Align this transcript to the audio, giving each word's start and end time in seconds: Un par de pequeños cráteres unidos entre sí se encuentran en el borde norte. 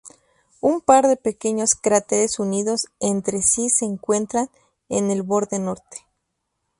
Un 0.61 0.81
par 0.81 1.07
de 1.07 1.15
pequeños 1.15 1.75
cráteres 1.75 2.39
unidos 2.39 2.87
entre 2.99 3.43
sí 3.43 3.69
se 3.69 3.85
encuentran 3.85 4.49
en 4.89 5.11
el 5.11 5.21
borde 5.21 5.59
norte. 5.59 6.07